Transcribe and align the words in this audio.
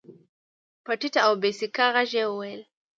په 0.85 0.91
ټيټ 0.99 1.15
او 1.25 1.33
بې 1.41 1.51
سېکه 1.59 1.85
غږ 1.95 2.11
يې 2.19 2.25
وويل. 2.27 2.61